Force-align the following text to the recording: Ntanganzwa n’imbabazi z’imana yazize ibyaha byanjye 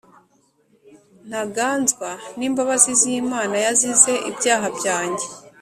Ntanganzwa 1.27 2.09
n’imbabazi 2.37 2.91
z’imana 3.01 3.55
yazize 3.65 4.13
ibyaha 4.29 4.67
byanjye 4.77 5.25